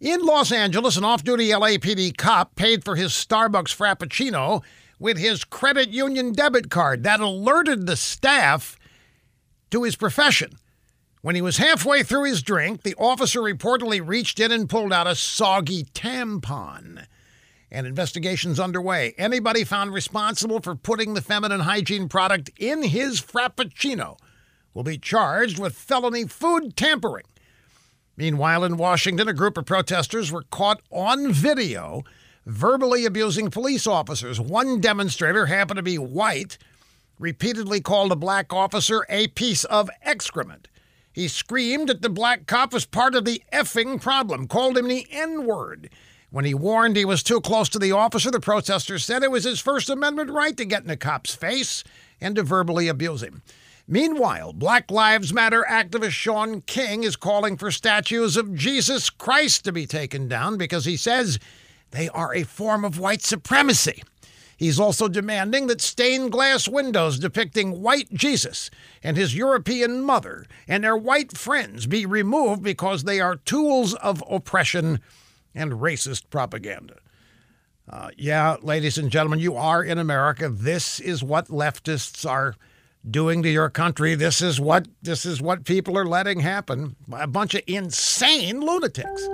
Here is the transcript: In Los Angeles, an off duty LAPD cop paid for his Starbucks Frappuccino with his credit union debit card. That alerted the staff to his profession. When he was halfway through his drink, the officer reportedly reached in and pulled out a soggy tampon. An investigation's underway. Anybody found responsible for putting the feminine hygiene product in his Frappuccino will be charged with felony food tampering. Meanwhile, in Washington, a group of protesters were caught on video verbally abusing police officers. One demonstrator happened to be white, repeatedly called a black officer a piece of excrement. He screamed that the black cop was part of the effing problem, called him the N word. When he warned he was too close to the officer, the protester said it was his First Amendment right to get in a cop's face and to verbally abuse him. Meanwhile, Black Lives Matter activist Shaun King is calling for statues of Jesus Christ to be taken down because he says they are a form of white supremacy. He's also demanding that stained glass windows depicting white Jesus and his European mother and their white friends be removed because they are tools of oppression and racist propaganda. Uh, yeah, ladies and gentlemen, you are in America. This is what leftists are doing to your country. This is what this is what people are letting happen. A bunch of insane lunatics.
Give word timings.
In 0.00 0.24
Los 0.24 0.52
Angeles, 0.52 0.96
an 0.96 1.02
off 1.02 1.24
duty 1.24 1.48
LAPD 1.48 2.16
cop 2.16 2.54
paid 2.54 2.84
for 2.84 2.94
his 2.94 3.10
Starbucks 3.10 3.74
Frappuccino 3.74 4.62
with 5.00 5.18
his 5.18 5.42
credit 5.42 5.88
union 5.88 6.30
debit 6.30 6.70
card. 6.70 7.02
That 7.02 7.18
alerted 7.18 7.86
the 7.86 7.96
staff 7.96 8.78
to 9.72 9.82
his 9.82 9.96
profession. 9.96 10.52
When 11.22 11.34
he 11.34 11.42
was 11.42 11.56
halfway 11.56 12.04
through 12.04 12.24
his 12.24 12.42
drink, 12.42 12.82
the 12.82 12.94
officer 12.94 13.40
reportedly 13.40 14.00
reached 14.06 14.38
in 14.38 14.52
and 14.52 14.68
pulled 14.68 14.92
out 14.92 15.08
a 15.08 15.16
soggy 15.16 15.82
tampon. 15.82 17.04
An 17.72 17.84
investigation's 17.84 18.60
underway. 18.60 19.14
Anybody 19.18 19.64
found 19.64 19.92
responsible 19.92 20.60
for 20.60 20.76
putting 20.76 21.14
the 21.14 21.22
feminine 21.22 21.60
hygiene 21.60 22.08
product 22.08 22.50
in 22.56 22.84
his 22.84 23.20
Frappuccino 23.20 24.16
will 24.74 24.84
be 24.84 24.96
charged 24.96 25.58
with 25.58 25.74
felony 25.74 26.24
food 26.28 26.76
tampering. 26.76 27.24
Meanwhile, 28.18 28.64
in 28.64 28.76
Washington, 28.76 29.28
a 29.28 29.32
group 29.32 29.56
of 29.56 29.64
protesters 29.64 30.32
were 30.32 30.42
caught 30.50 30.82
on 30.90 31.30
video 31.30 32.02
verbally 32.44 33.04
abusing 33.04 33.48
police 33.48 33.86
officers. 33.86 34.40
One 34.40 34.80
demonstrator 34.80 35.46
happened 35.46 35.76
to 35.76 35.84
be 35.84 35.98
white, 35.98 36.58
repeatedly 37.20 37.80
called 37.80 38.10
a 38.10 38.16
black 38.16 38.52
officer 38.52 39.06
a 39.08 39.28
piece 39.28 39.62
of 39.62 39.88
excrement. 40.02 40.66
He 41.12 41.28
screamed 41.28 41.88
that 41.90 42.02
the 42.02 42.08
black 42.08 42.46
cop 42.46 42.72
was 42.72 42.86
part 42.86 43.14
of 43.14 43.24
the 43.24 43.40
effing 43.52 44.02
problem, 44.02 44.48
called 44.48 44.76
him 44.76 44.88
the 44.88 45.06
N 45.12 45.46
word. 45.46 45.88
When 46.30 46.44
he 46.44 46.54
warned 46.54 46.96
he 46.96 47.04
was 47.04 47.22
too 47.22 47.40
close 47.40 47.68
to 47.68 47.78
the 47.78 47.92
officer, 47.92 48.32
the 48.32 48.40
protester 48.40 48.98
said 48.98 49.22
it 49.22 49.30
was 49.30 49.44
his 49.44 49.60
First 49.60 49.88
Amendment 49.88 50.30
right 50.30 50.56
to 50.56 50.64
get 50.64 50.82
in 50.82 50.90
a 50.90 50.96
cop's 50.96 51.36
face 51.36 51.84
and 52.20 52.34
to 52.34 52.42
verbally 52.42 52.88
abuse 52.88 53.22
him. 53.22 53.42
Meanwhile, 53.90 54.52
Black 54.52 54.90
Lives 54.90 55.32
Matter 55.32 55.64
activist 55.66 56.10
Shaun 56.10 56.60
King 56.60 57.04
is 57.04 57.16
calling 57.16 57.56
for 57.56 57.70
statues 57.70 58.36
of 58.36 58.54
Jesus 58.54 59.08
Christ 59.08 59.64
to 59.64 59.72
be 59.72 59.86
taken 59.86 60.28
down 60.28 60.58
because 60.58 60.84
he 60.84 60.98
says 60.98 61.38
they 61.90 62.10
are 62.10 62.34
a 62.34 62.42
form 62.42 62.84
of 62.84 62.98
white 62.98 63.22
supremacy. 63.22 64.02
He's 64.58 64.78
also 64.78 65.08
demanding 65.08 65.68
that 65.68 65.80
stained 65.80 66.32
glass 66.32 66.68
windows 66.68 67.18
depicting 67.18 67.80
white 67.80 68.12
Jesus 68.12 68.70
and 69.02 69.16
his 69.16 69.34
European 69.34 70.02
mother 70.02 70.44
and 70.66 70.84
their 70.84 70.96
white 70.96 71.34
friends 71.38 71.86
be 71.86 72.04
removed 72.04 72.62
because 72.62 73.04
they 73.04 73.20
are 73.20 73.36
tools 73.36 73.94
of 73.94 74.22
oppression 74.28 75.00
and 75.54 75.72
racist 75.72 76.24
propaganda. 76.28 76.96
Uh, 77.88 78.10
yeah, 78.18 78.56
ladies 78.60 78.98
and 78.98 79.10
gentlemen, 79.10 79.38
you 79.38 79.56
are 79.56 79.82
in 79.82 79.96
America. 79.96 80.50
This 80.50 81.00
is 81.00 81.24
what 81.24 81.48
leftists 81.48 82.28
are 82.28 82.54
doing 83.08 83.42
to 83.42 83.48
your 83.48 83.70
country. 83.70 84.14
This 84.14 84.42
is 84.42 84.60
what 84.60 84.88
this 85.02 85.24
is 85.24 85.40
what 85.40 85.64
people 85.64 85.96
are 85.98 86.06
letting 86.06 86.40
happen. 86.40 86.96
A 87.12 87.26
bunch 87.26 87.54
of 87.54 87.62
insane 87.66 88.60
lunatics. 88.60 89.28